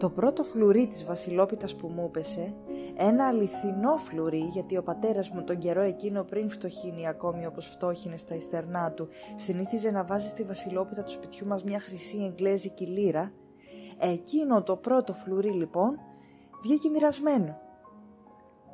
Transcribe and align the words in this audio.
Το 0.00 0.10
πρώτο 0.10 0.44
φλουρί 0.44 0.86
της 0.86 1.04
βασιλόπιτας 1.04 1.76
που 1.76 1.88
μου 1.88 2.04
έπεσε, 2.04 2.54
ένα 2.96 3.26
αληθινό 3.26 3.96
φλουρί 3.96 4.38
γιατί 4.52 4.76
ο 4.76 4.82
πατέρας 4.82 5.30
μου 5.30 5.44
τον 5.44 5.58
καιρό 5.58 5.80
εκείνο 5.80 6.24
πριν 6.24 6.50
φτωχύνει 6.50 7.08
ακόμη 7.08 7.46
όπως 7.46 7.66
φτώχυνε 7.66 8.16
στα 8.16 8.34
ιστερνά 8.34 8.92
του, 8.92 9.08
συνήθιζε 9.34 9.90
να 9.90 10.04
βάζει 10.04 10.28
στη 10.28 10.42
βασιλόπιτα 10.42 11.02
του 11.02 11.10
σπιτιού 11.10 11.46
μας 11.46 11.64
μια 11.64 11.80
χρυσή 11.80 12.18
εγγλέζικη 12.24 12.86
λίρα, 12.86 13.32
εκείνο 13.98 14.62
το 14.62 14.76
πρώτο 14.76 15.12
φλουρί 15.12 15.50
λοιπόν 15.50 15.98
βγήκε 16.62 16.88
μοιρασμένο. 16.88 17.60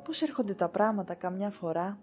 Πώς 0.03 0.21
έρχονται 0.21 0.53
τα 0.53 0.69
πράγματα 0.69 1.13
καμιά 1.13 1.49
φορά; 1.49 1.99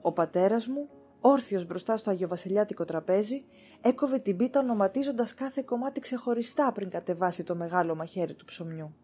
Ο 0.00 0.12
πατέρας 0.12 0.66
μου 0.66 0.88
όρθιος 1.28 1.66
μπροστά 1.66 1.96
στο 1.96 2.10
αγιοβασιλιάτικο 2.10 2.84
τραπέζι, 2.84 3.44
έκοβε 3.80 4.18
την 4.18 4.36
πίτα 4.36 4.60
ονοματίζοντας 4.60 5.34
κάθε 5.34 5.62
κομμάτι 5.62 6.00
ξεχωριστά 6.00 6.72
πριν 6.72 6.90
κατεβάσει 6.90 7.42
το 7.44 7.54
μεγάλο 7.54 7.94
μαχαίρι 7.94 8.34
του 8.34 8.44
ψωμιού. 8.44 8.94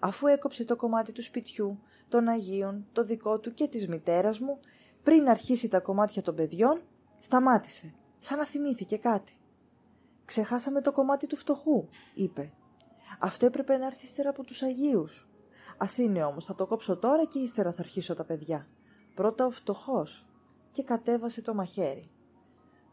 Αφού 0.00 0.26
έκοψε 0.26 0.64
το 0.64 0.76
κομμάτι 0.76 1.12
του 1.12 1.22
σπιτιού, 1.22 1.80
των 2.08 2.28
Αγίων, 2.28 2.86
το 2.92 3.04
δικό 3.04 3.38
του 3.38 3.54
και 3.54 3.68
της 3.68 3.88
μητέρας 3.88 4.38
μου, 4.40 4.58
πριν 5.02 5.28
αρχίσει 5.28 5.68
τα 5.68 5.80
κομμάτια 5.80 6.22
των 6.22 6.34
παιδιών, 6.34 6.82
σταμάτησε, 7.18 7.94
σαν 8.18 8.38
να 8.38 8.44
θυμήθηκε 8.44 8.96
κάτι. 8.96 9.36
«Ξεχάσαμε 10.24 10.80
το 10.80 10.92
κομμάτι 10.92 11.26
του 11.26 11.36
φτωχού», 11.36 11.88
είπε. 12.14 12.52
«Αυτό 13.20 13.46
έπρεπε 13.46 13.76
να 13.76 13.86
έρθει 13.86 14.04
ύστερα 14.04 14.28
από 14.28 14.44
τους 14.44 14.62
Αγίους. 14.62 15.28
Ας 15.76 15.98
είναι 15.98 16.24
όμως, 16.24 16.44
θα 16.44 16.54
το 16.54 16.66
κόψω 16.66 16.96
τώρα 16.96 17.24
και 17.24 17.38
ύστερα 17.38 17.72
θα 17.72 17.80
αρχίσω 17.80 18.14
τα 18.14 18.24
παιδιά. 18.24 18.66
Πρώτα 19.14 19.46
ο 19.46 19.50
φτωχός, 19.50 20.26
και 20.72 20.82
κατέβασε 20.82 21.42
το 21.42 21.54
μαχαίρι. 21.54 22.10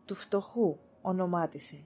Του 0.06 0.16
φτωχού 0.16 0.78
ονομάτισε. 1.02 1.86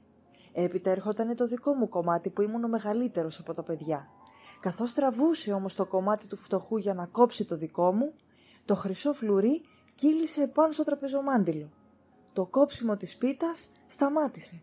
Έπειτα 0.54 0.90
έρχονταν 0.90 1.36
το 1.36 1.48
δικό 1.48 1.74
μου 1.74 1.90
κομμάτι 1.90 2.30
που 2.30 2.42
ήμουν 2.42 2.64
ο 2.64 2.68
μεγαλύτερος 2.68 3.40
από 3.40 3.54
τα 3.54 3.64
παιδιά. 3.64 4.08
Καθώς 4.60 4.94
τραβούσε 4.94 5.54
όμως 5.54 5.76
το 5.76 5.86
κομμάτι 5.86 6.28
του 6.28 6.38
φτωχού 6.38 6.78
για 6.78 6.94
να 6.94 7.06
κόψει 7.06 7.46
το 7.46 7.58
δικό 7.58 7.94
μου, 7.94 8.14
το 8.66 8.76
χρυσό 8.76 9.14
φλουρί 9.14 9.62
κύλησε 9.96 10.42
επάνω 10.42 10.72
στο 10.72 10.84
τραπεζομάντιλο. 10.84 11.70
Το 12.34 12.46
κόψιμο 12.46 12.98
της 12.98 13.18
πίτας 13.18 13.70
σταμάτησε. 13.88 14.62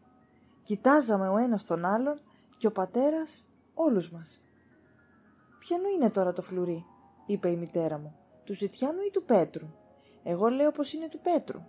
Κοιτάζαμε 0.63 1.29
ο 1.29 1.37
ένας 1.37 1.65
τον 1.65 1.85
άλλον 1.85 2.21
και 2.57 2.67
ο 2.67 2.73
πατέρας 2.73 3.45
όλους 3.75 4.11
μας. 4.11 4.43
«Ποιανού 5.59 5.89
είναι 5.89 6.11
τώρα 6.11 6.33
το 6.33 6.43
φλουρί» 6.43 6.85
είπε 7.27 7.51
η 7.51 7.57
μητέρα 7.57 7.99
μου, 7.99 8.17
«του 8.45 8.55
Ζητιάνου 8.55 9.01
ή 9.07 9.11
του 9.11 9.25
Πέτρου» 9.25 9.67
Εγώ 10.23 10.49
λέω 10.49 10.71
πως 10.71 10.93
είναι 10.93 11.09
του 11.09 11.21
Πέτρου. 11.21 11.61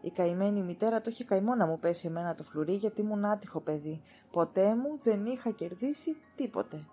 Η 0.00 0.10
καημένη 0.10 0.62
μητέρα 0.62 1.00
το 1.00 1.10
είχε 1.10 1.24
καημό 1.24 1.54
να 1.54 1.66
μου 1.66 1.78
πέσει 1.78 2.06
εμένα 2.06 2.34
το 2.34 2.42
φλουρί 2.42 2.74
γιατί 2.74 3.00
ήμουν 3.00 3.24
άτυχο 3.24 3.60
παιδί. 3.60 4.02
Ποτέ 4.30 4.74
μου 4.74 4.98
δεν 4.98 5.26
είχα 5.26 5.50
κερδίσει 5.50 6.16
τίποτε. 6.34 6.86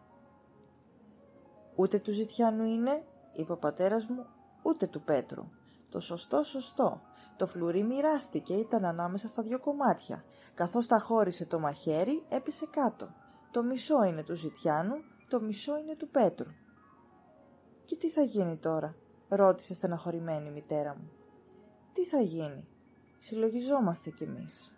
Ούτε 1.75 1.99
του 1.99 2.11
Ζητιάνου 2.11 2.63
είναι, 2.63 3.03
είπε 3.33 3.51
ο 3.51 3.57
πατέρας 3.57 4.05
μου, 4.05 4.25
ούτε 4.61 4.87
του 4.87 5.01
Πέτρου. 5.01 5.43
Το 5.89 5.99
σωστό 5.99 6.43
σωστό. 6.43 7.01
Το 7.37 7.47
φλουρί 7.47 7.83
μοιράστηκε, 7.83 8.53
ήταν 8.53 8.85
ανάμεσα 8.85 9.27
στα 9.27 9.43
δυο 9.43 9.59
κομμάτια. 9.59 10.23
Καθώς 10.53 10.87
τα 10.87 10.99
χώρισε 10.99 11.45
το 11.45 11.59
μαχαίρι, 11.59 12.25
έπεσε 12.29 12.65
κάτω. 12.71 13.13
Το 13.51 13.63
μισό 13.63 14.03
είναι 14.03 14.23
του 14.23 14.35
Ζητιάνου, 14.35 14.95
το 15.29 15.41
μισό 15.41 15.77
είναι 15.77 15.95
του 15.95 16.09
Πέτρου. 16.09 16.49
Και 17.85 17.95
τι 17.95 18.09
θα 18.09 18.21
γίνει 18.21 18.57
τώρα, 18.57 18.95
ρώτησε 19.29 19.73
στεναχωρημένη 19.73 20.47
η 20.47 20.51
μητέρα 20.51 20.95
μου. 20.95 21.11
Τι 21.93 22.05
θα 22.05 22.21
γίνει, 22.21 22.67
συλλογιζόμαστε 23.19 24.09
κι 24.09 24.23
εμείς. 24.23 24.71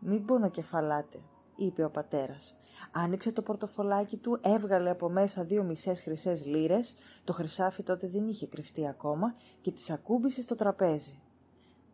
Μην 0.00 0.24
πονοκεφαλάτε, 0.24 1.20
είπε 1.56 1.84
ο 1.84 1.90
πατέρας. 1.90 2.56
Άνοιξε 2.92 3.32
το 3.32 3.42
πορτοφολάκι 3.42 4.16
του, 4.16 4.38
έβγαλε 4.42 4.90
από 4.90 5.08
μέσα 5.08 5.44
δύο 5.44 5.62
μισές 5.62 6.00
χρυσές 6.00 6.46
λίρες, 6.46 6.94
το 7.24 7.32
χρυσάφι 7.32 7.82
τότε 7.82 8.08
δεν 8.08 8.28
είχε 8.28 8.46
κρυφτεί 8.46 8.88
ακόμα 8.88 9.34
και 9.60 9.70
τις 9.70 9.90
ακούμπησε 9.90 10.42
στο 10.42 10.54
τραπέζι. 10.54 11.20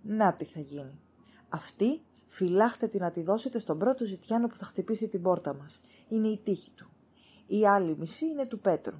Να 0.02 0.34
τι 0.34 0.44
θα 0.44 0.60
γίνει. 0.60 1.00
Αυτή 1.48 2.02
φυλάχτε 2.26 2.86
την 2.86 3.00
να 3.00 3.10
τη 3.10 3.22
δώσετε 3.22 3.58
στον 3.58 3.78
πρώτο 3.78 4.04
ζητιάνο 4.04 4.46
που 4.46 4.56
θα 4.56 4.64
χτυπήσει 4.64 5.08
την 5.08 5.22
πόρτα 5.22 5.54
μας. 5.54 5.80
Είναι 6.08 6.28
η 6.28 6.40
τύχη 6.44 6.70
του. 6.70 6.90
Η 7.46 7.66
άλλη 7.66 7.96
μισή 7.96 8.26
είναι 8.26 8.46
του 8.46 8.58
Πέτρου. 8.58 8.96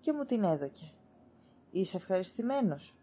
Και 0.00 0.12
μου 0.12 0.24
την 0.24 0.44
έδωκε. 0.44 0.90
Είσαι 1.70 1.96
ευχαριστημένος. 1.96 2.96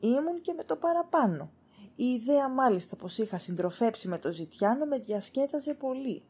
Ήμουν 0.00 0.40
και 0.40 0.52
με 0.52 0.64
το 0.64 0.76
παραπάνω. 0.76 1.50
Η 1.96 2.04
ιδέα 2.04 2.48
μάλιστα 2.48 2.96
πως 2.96 3.18
είχα 3.18 3.38
συντροφέψει 3.38 4.08
με 4.08 4.18
το 4.18 4.32
ζητιάνο 4.32 4.84
με 4.84 4.98
διασκέδαζε 4.98 5.74
πολύ. 5.74 6.22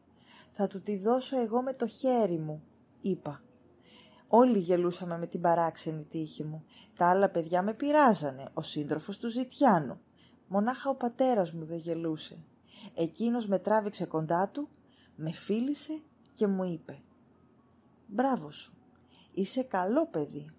Θα 0.53 0.67
του 0.67 0.81
τη 0.81 0.97
δώσω 0.97 1.39
εγώ 1.39 1.61
με 1.61 1.73
το 1.73 1.87
χέρι 1.87 2.37
μου, 2.37 2.63
είπα. 3.01 3.43
Όλοι 4.27 4.59
γελούσαμε 4.59 5.17
με 5.17 5.27
την 5.27 5.41
παράξενη 5.41 6.03
τύχη 6.03 6.43
μου. 6.43 6.65
Τα 6.97 7.09
άλλα 7.09 7.29
παιδιά 7.29 7.63
με 7.63 7.73
πειράζανε, 7.73 8.49
ο 8.53 8.61
σύντροφος 8.61 9.17
του 9.17 9.29
ζητιάνου. 9.29 9.99
Μονάχα 10.47 10.89
ο 10.89 10.95
πατέρας 10.95 11.51
μου 11.51 11.65
δεν 11.65 11.77
γελούσε. 11.77 12.43
Εκείνος 12.93 13.47
με 13.47 13.59
τράβηξε 13.59 14.05
κοντά 14.05 14.49
του, 14.49 14.69
με 15.15 15.31
φίλησε 15.31 16.01
και 16.33 16.47
μου 16.47 16.63
είπε 16.63 17.01
«Μπράβο 18.07 18.51
σου, 18.51 18.73
είσαι 19.33 19.63
καλό 19.63 20.07
παιδί». 20.07 20.51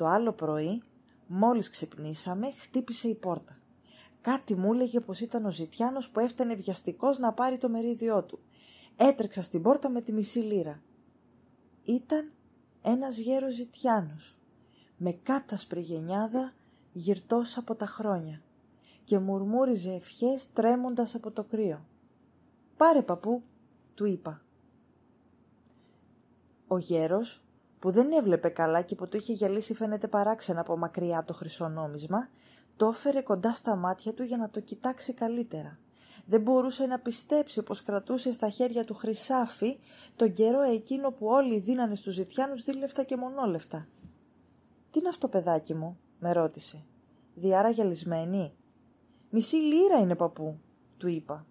Το 0.00 0.06
άλλο 0.06 0.32
πρωί, 0.32 0.82
μόλις 1.26 1.70
ξυπνήσαμε, 1.70 2.50
χτύπησε 2.50 3.08
η 3.08 3.14
πόρτα. 3.14 3.58
Κάτι 4.20 4.54
μου 4.54 4.72
έλεγε 4.72 5.00
πως 5.00 5.20
ήταν 5.20 5.44
ο 5.44 5.50
Ζητιάνος 5.50 6.08
που 6.08 6.20
έφτανε 6.20 6.54
βιαστικός 6.54 7.18
να 7.18 7.32
πάρει 7.32 7.58
το 7.58 7.68
μερίδιό 7.68 8.24
του. 8.24 8.38
Έτρεξα 8.96 9.42
στην 9.42 9.62
πόρτα 9.62 9.90
με 9.90 10.00
τη 10.00 10.12
μισή 10.12 10.38
λίρα. 10.38 10.82
Ήταν 11.82 12.32
ένας 12.82 13.18
γέρος 13.18 13.54
Ζητιάνος, 13.54 14.36
με 14.96 15.12
κάτασπρη 15.12 15.80
γενιάδα 15.80 16.52
γυρτός 16.92 17.56
από 17.56 17.74
τα 17.74 17.86
χρόνια 17.86 18.42
και 19.04 19.18
μουρμούριζε 19.18 19.92
ευχές 19.92 20.52
τρέμοντας 20.52 21.14
από 21.14 21.30
το 21.30 21.44
κρύο. 21.44 21.84
«Πάρε 22.76 23.02
παππού», 23.02 23.42
του 23.94 24.04
είπα. 24.04 24.42
Ο 26.66 26.78
γέρος 26.78 27.42
που 27.80 27.90
δεν 27.90 28.12
έβλεπε 28.12 28.48
καλά 28.48 28.82
και 28.82 28.94
που 28.94 29.08
το 29.08 29.18
είχε 29.18 29.32
γυαλίσει 29.32 29.74
φαίνεται 29.74 30.08
παράξενα 30.08 30.60
από 30.60 30.76
μακριά 30.76 31.24
το 31.24 31.32
χρυσό 31.34 31.68
νόμισμα, 31.68 32.28
το 32.76 32.86
έφερε 32.86 33.20
κοντά 33.20 33.52
στα 33.52 33.76
μάτια 33.76 34.14
του 34.14 34.22
για 34.22 34.36
να 34.36 34.50
το 34.50 34.60
κοιτάξει 34.60 35.12
καλύτερα. 35.12 35.78
Δεν 36.26 36.40
μπορούσε 36.40 36.86
να 36.86 36.98
πιστέψει 36.98 37.62
πως 37.62 37.82
κρατούσε 37.82 38.32
στα 38.32 38.48
χέρια 38.48 38.84
του 38.84 38.94
χρυσάφι 38.94 39.78
τον 40.16 40.32
καιρό 40.32 40.60
εκείνο 40.60 41.10
που 41.10 41.26
όλοι 41.26 41.58
δίνανε 41.58 41.94
στους 41.94 42.14
ζητιάνους 42.14 42.64
δίλευτα 42.64 43.02
και 43.02 43.16
μονόλευτα. 43.16 43.88
«Τι 44.90 44.98
είναι 44.98 45.08
αυτό 45.08 45.28
παιδάκι 45.28 45.74
μου» 45.74 45.98
με 46.18 46.32
ρώτησε. 46.32 46.84
«Διάρα 47.34 47.70
γυαλισμένη» 47.70 48.52
«Μισή 49.30 49.56
λίρα 49.56 49.98
είναι 49.98 50.14
παππού» 50.14 50.60
του 50.96 51.08
είπα. 51.08 51.46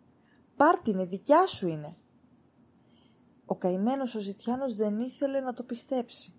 «Πάρτι 0.55 0.89
είναι, 0.89 1.05
δικιά 1.05 1.45
σου 1.47 1.67
είναι» 1.67 1.95
Ο 3.51 3.55
καημένος 3.55 4.15
ο 4.15 4.19
Ζητιάνος 4.19 4.75
δεν 4.75 4.99
ήθελε 4.99 5.39
να 5.39 5.53
το 5.53 5.63
πιστέψει. 5.63 6.33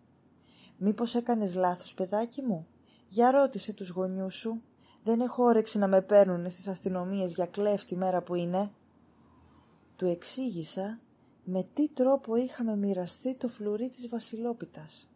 «Μήπως 0.76 1.14
έκανες 1.14 1.54
λάθος, 1.54 1.94
παιδάκι 1.94 2.42
μου» 2.42 2.66
Για 3.08 3.30
ρώτησε 3.30 3.72
τους 3.72 3.88
γονιούς 3.88 4.34
σου. 4.34 4.62
Δεν 5.02 5.20
έχω 5.20 5.44
όρεξη 5.44 5.78
να 5.78 5.88
με 5.88 6.02
παίρνουν 6.02 6.50
στις 6.50 6.68
αστυνομίες 6.68 7.32
για 7.32 7.46
κλέφτη 7.46 7.96
μέρα 7.96 8.22
που 8.22 8.34
είναι. 8.34 8.70
Του 9.96 10.06
εξήγησα 10.06 11.00
με 11.44 11.68
τι 11.74 11.88
τρόπο 11.88 12.36
είχαμε 12.36 12.76
μοιραστεί 12.76 13.34
το 13.34 13.48
φλουρί 13.48 13.88
της 13.88 14.08
βασιλόπιτας. 14.08 15.10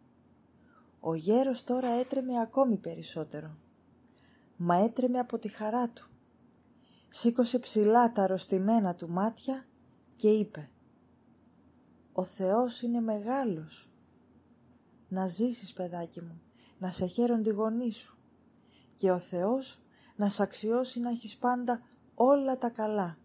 Ο 0.99 1.15
γέρος 1.15 1.63
τώρα 1.63 1.87
έτρεμε 1.87 2.39
ακόμη 2.39 2.75
περισσότερο. 2.75 3.57
Μα 4.57 4.75
έτρεμε 4.75 5.19
από 5.19 5.37
τη 5.37 5.47
χαρά 5.47 5.89
του. 5.89 6.09
Σήκωσε 7.09 7.59
ψηλά 7.59 8.11
τα 8.11 8.23
αρρωστημένα 8.23 8.95
του 8.95 9.09
μάτια 9.09 9.65
και 10.15 10.29
είπε 10.29 10.69
ο 12.17 12.23
Θεός 12.23 12.81
είναι 12.81 13.01
μεγάλος. 13.01 13.89
Να 15.09 15.27
ζήσεις 15.27 15.73
παιδάκι 15.73 16.21
μου, 16.21 16.41
να 16.79 16.91
σε 16.91 17.05
χαίρον 17.05 17.43
τη 17.43 17.49
γονή 17.49 17.91
σου 17.91 18.17
και 18.95 19.11
ο 19.11 19.19
Θεός 19.19 19.79
να 20.15 20.29
σ' 20.29 20.39
αξιώσει 20.39 20.99
να 20.99 21.09
έχεις 21.09 21.37
πάντα 21.37 21.81
όλα 22.15 22.57
τα 22.57 22.69
καλά, 22.69 23.17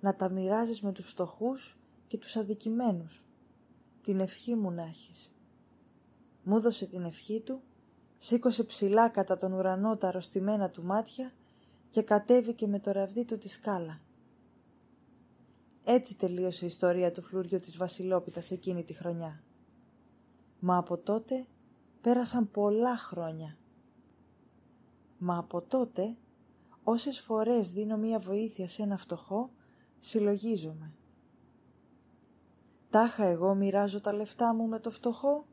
να 0.00 0.16
τα 0.16 0.30
μοιράζεις 0.30 0.80
με 0.80 0.92
τους 0.92 1.06
φτωχούς 1.06 1.78
και 2.06 2.18
τους 2.18 2.36
αδικημένους. 2.36 3.24
Την 4.02 4.20
ευχή 4.20 4.54
μου 4.54 4.70
να 4.70 4.82
έχεις. 4.82 5.34
Μου 6.42 6.60
δώσε 6.60 6.86
την 6.86 7.04
ευχή 7.04 7.40
του, 7.40 7.62
σήκωσε 8.18 8.64
ψηλά 8.64 9.08
κατά 9.08 9.36
τον 9.36 9.52
ουρανό 9.52 9.96
τα 9.96 10.08
αρρωστημένα 10.08 10.70
του 10.70 10.84
μάτια 10.84 11.32
και 11.90 12.02
κατέβηκε 12.02 12.66
με 12.66 12.78
το 12.78 12.92
ραβδί 12.92 13.24
του 13.24 13.38
τη 13.38 13.48
σκάλα. 13.48 14.00
Έτσι 15.84 16.16
τελείωσε 16.16 16.64
η 16.64 16.68
ιστορία 16.68 17.12
του 17.12 17.22
φλούριου 17.22 17.60
της 17.60 17.76
Βασιλόπιτας 17.76 18.50
εκείνη 18.50 18.84
τη 18.84 18.92
χρονιά. 18.92 19.42
Μα 20.60 20.76
από 20.76 20.98
τότε 20.98 21.46
πέρασαν 22.00 22.50
πολλά 22.50 22.96
χρόνια. 22.96 23.56
Μα 25.18 25.38
από 25.38 25.62
τότε, 25.62 26.16
όσες 26.82 27.20
φορές 27.20 27.72
δίνω 27.72 27.96
μία 27.96 28.18
βοήθεια 28.18 28.68
σε 28.68 28.82
ένα 28.82 28.96
φτωχό, 28.96 29.50
συλλογίζομαι. 29.98 30.94
Τάχα 32.90 33.24
εγώ 33.24 33.54
μοιράζω 33.54 34.00
τα 34.00 34.12
λεφτά 34.12 34.54
μου 34.54 34.66
με 34.66 34.78
το 34.78 34.90
φτωχό 34.90 35.46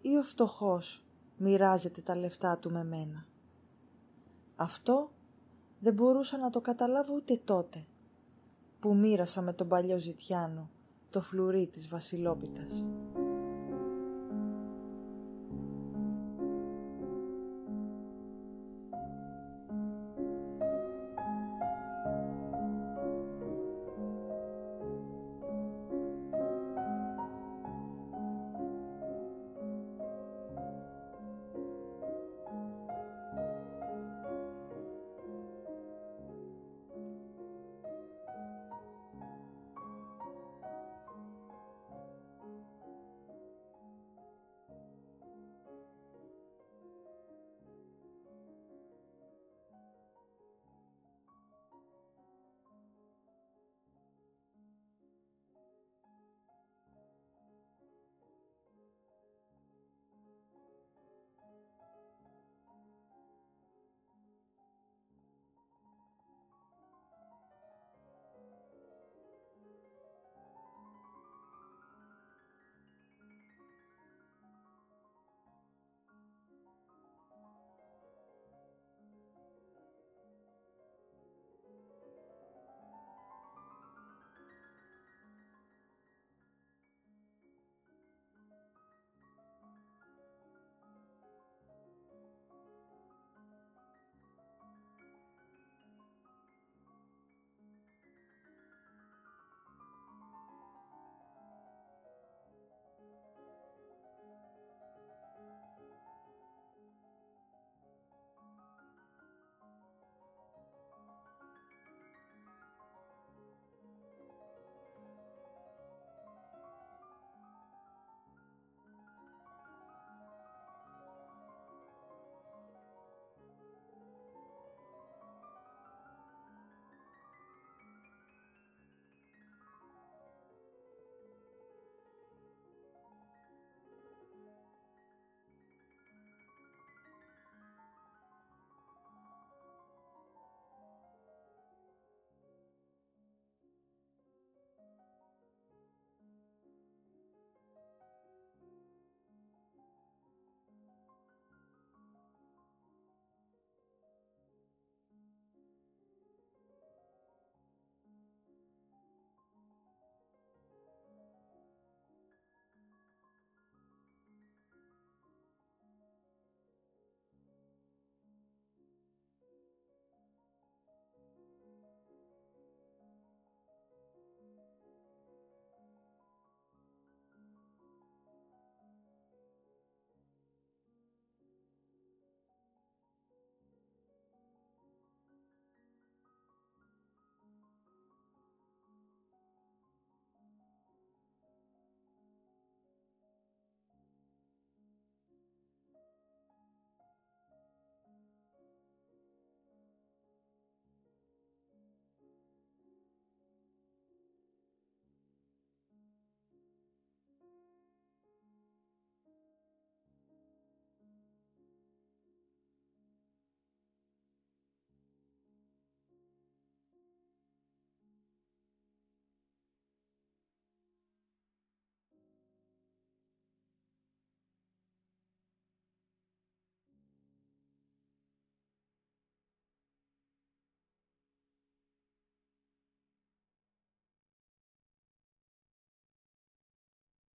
ή 0.00 0.16
ο 0.16 0.22
φτωχός 0.22 1.04
μοιράζεται 1.36 2.00
τα 2.00 2.16
λεφτά 2.16 2.58
του 2.58 2.70
με 2.70 2.84
μένα. 2.84 3.26
Αυτό 4.56 5.10
δεν 5.80 5.94
μπορούσα 5.94 6.38
να 6.38 6.50
το 6.50 6.60
καταλάβω 6.60 7.14
ούτε 7.14 7.36
τότε 7.44 7.86
που 8.82 8.94
μοίρασα 8.94 9.42
με 9.42 9.52
τον 9.52 9.68
παλιό 9.68 9.98
Ζητιάνο, 9.98 10.70
το 11.10 11.20
φλουρί 11.20 11.66
της 11.66 11.88
βασιλόπιτας. 11.88 12.84